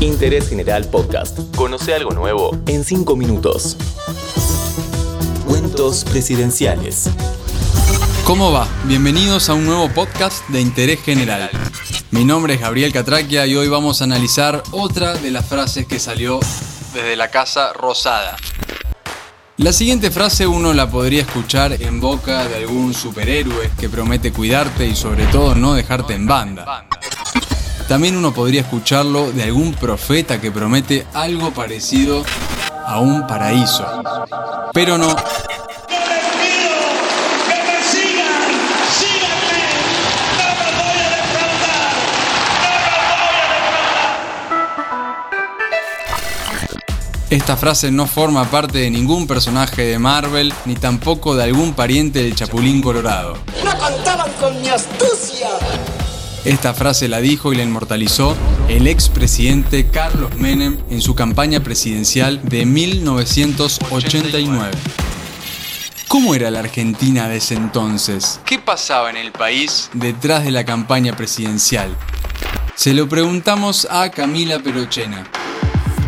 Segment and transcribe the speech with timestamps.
[0.00, 1.38] Interés General Podcast.
[1.54, 3.76] Conoce algo nuevo en 5 minutos.
[5.46, 7.10] Cuentos presidenciales.
[8.24, 8.66] ¿Cómo va?
[8.84, 11.50] Bienvenidos a un nuevo podcast de Interés General.
[12.12, 15.98] Mi nombre es Gabriel Catraquia y hoy vamos a analizar otra de las frases que
[15.98, 16.40] salió
[16.94, 18.38] desde la Casa Rosada.
[19.58, 24.86] La siguiente frase uno la podría escuchar en boca de algún superhéroe que promete cuidarte
[24.86, 26.86] y sobre todo no dejarte en banda.
[27.90, 32.24] También uno podría escucharlo de algún profeta que promete algo parecido
[32.86, 33.84] a un paraíso.
[34.72, 35.16] Pero no,
[47.28, 52.22] Esta frase no forma parte de ningún personaje de Marvel ni tampoco de algún pariente
[52.22, 53.36] del Chapulín Colorado.
[53.64, 55.48] ¡No contaban con mi astucia!
[56.44, 58.34] Esta frase la dijo y la inmortalizó
[58.68, 64.70] el expresidente Carlos Menem en su campaña presidencial de 1989.
[66.08, 68.40] ¿Cómo era la Argentina de ese entonces?
[68.46, 71.94] ¿Qué pasaba en el país detrás de la campaña presidencial?
[72.74, 75.26] Se lo preguntamos a Camila Perochena.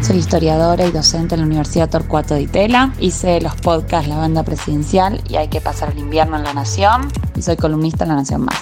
[0.00, 2.94] Soy historiadora y docente en la Universidad Torcuato de Itela.
[2.98, 7.12] Hice los podcasts La Banda Presidencial y Hay que pasar el invierno en La Nación.
[7.36, 8.61] Y soy columnista en La Nación Más.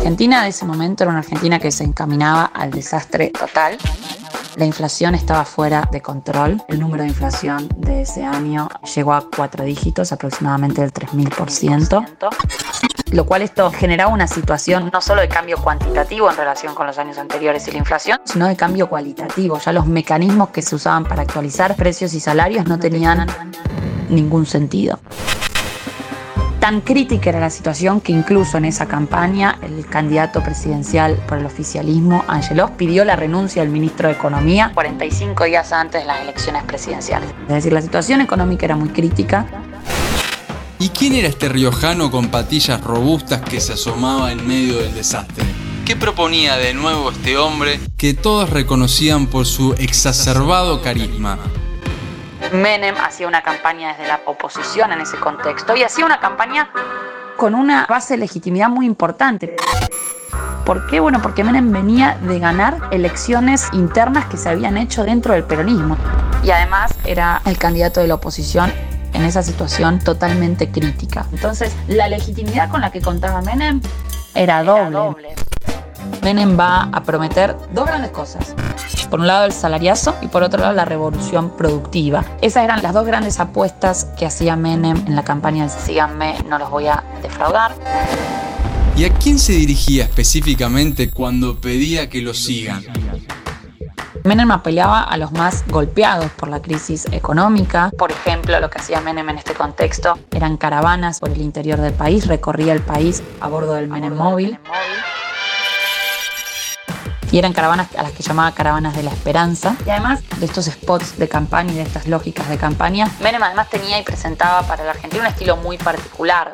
[0.00, 3.76] Argentina de ese momento era una Argentina que se encaminaba al desastre total.
[4.56, 6.62] La inflación estaba fuera de control.
[6.68, 12.06] El número de inflación de ese año llegó a cuatro dígitos, aproximadamente del 3.000%.
[13.12, 16.96] Lo cual esto generaba una situación no solo de cambio cuantitativo en relación con los
[16.96, 19.60] años anteriores y la inflación, sino de cambio cualitativo.
[19.60, 23.26] Ya los mecanismos que se usaban para actualizar precios y salarios no tenían
[24.08, 24.98] ningún sentido.
[26.60, 31.46] Tan crítica era la situación que incluso en esa campaña el candidato presidencial por el
[31.46, 36.62] oficialismo, Angelos, pidió la renuncia del ministro de Economía 45 días antes de las elecciones
[36.64, 37.30] presidenciales.
[37.48, 39.46] Es decir, la situación económica era muy crítica.
[40.78, 45.46] ¿Y quién era este riojano con patillas robustas que se asomaba en medio del desastre?
[45.86, 51.38] ¿Qué proponía de nuevo este hombre que todos reconocían por su exacerbado carisma?
[52.52, 56.70] Menem hacía una campaña desde la oposición en ese contexto y hacía una campaña
[57.36, 59.56] con una base de legitimidad muy importante.
[60.64, 61.00] ¿Por qué?
[61.00, 65.96] Bueno, porque Menem venía de ganar elecciones internas que se habían hecho dentro del peronismo.
[66.42, 68.72] Y además era el candidato de la oposición
[69.12, 71.26] en esa situación totalmente crítica.
[71.32, 73.80] Entonces, la legitimidad con la que contaba Menem
[74.34, 75.34] era doble.
[76.22, 78.54] Menem va a prometer dos grandes cosas.
[79.10, 82.24] Por un lado el salariazo y por otro lado la revolución productiva.
[82.42, 86.58] Esas eran las dos grandes apuestas que hacía Menem en la campaña de Síganme, no
[86.58, 87.74] los voy a defraudar.
[88.96, 92.84] ¿Y a quién se dirigía específicamente cuando pedía que lo sigan?
[94.24, 97.90] Menem apelaba a los más golpeados por la crisis económica.
[97.96, 101.94] Por ejemplo, lo que hacía Menem en este contexto eran caravanas por el interior del
[101.94, 104.58] país, recorría el país a bordo del Menem móvil
[107.32, 109.76] y eran caravanas a las que llamaba caravanas de la esperanza.
[109.86, 113.68] Y además de estos spots de campaña y de estas lógicas de campaña, Menem además
[113.70, 116.52] tenía y presentaba para la Argentina un estilo muy particular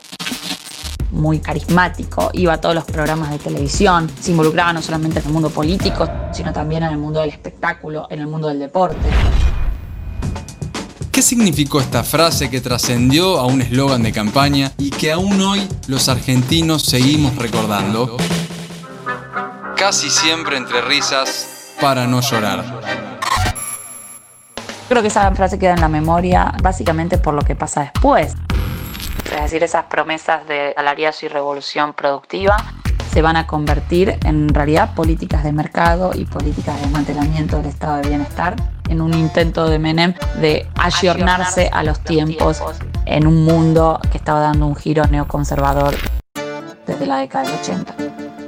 [1.13, 5.33] muy carismático, iba a todos los programas de televisión, se involucraba no solamente en el
[5.33, 9.09] mundo político, sino también en el mundo del espectáculo, en el mundo del deporte.
[11.11, 15.67] ¿Qué significó esta frase que trascendió a un eslogan de campaña y que aún hoy
[15.87, 18.19] los argentinos seguimos recordando?
[19.77, 22.65] Casi siempre entre risas para no llorar.
[24.89, 28.35] Creo que esa frase queda en la memoria básicamente por lo que pasa después.
[29.25, 32.57] Es decir, esas promesas de salariazo y revolución productiva
[33.13, 37.97] se van a convertir en realidad políticas de mercado y políticas de desmantelamiento del estado
[37.97, 38.57] de bienestar
[38.89, 42.63] en un intento de Menem de ayornarse a los tiempos
[43.05, 45.95] en un mundo que estaba dando un giro neoconservador
[46.87, 48.46] desde la década del 80.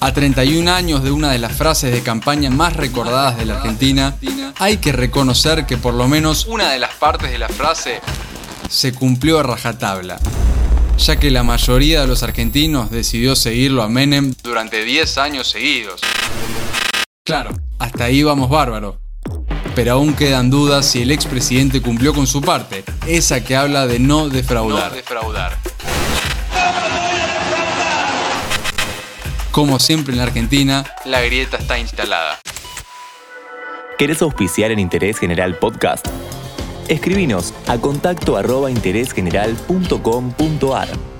[0.00, 4.14] A 31 años de una de las frases de campaña más recordadas de la Argentina,
[4.58, 8.00] hay que reconocer que por lo menos una de las partes de la frase
[8.68, 10.18] se cumplió a rajatabla,
[10.98, 16.00] ya que la mayoría de los argentinos decidió seguirlo a Menem durante 10 años seguidos.
[17.24, 19.00] Claro, hasta ahí vamos bárbaro.
[19.74, 23.98] Pero aún quedan dudas si el expresidente cumplió con su parte, esa que habla de
[23.98, 24.90] no defraudar.
[24.90, 25.58] No defraudar.
[29.56, 32.38] Como siempre en la Argentina, la grieta está instalada.
[33.98, 36.06] ¿Querés auspiciar en Interés General Podcast?
[36.88, 41.15] Escribinos a contacto arroba interésgeneral.com.ar.